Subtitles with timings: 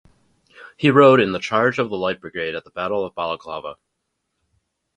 [0.77, 3.75] He rode in the Charge of the Light Brigade at the Battle of Balaclava.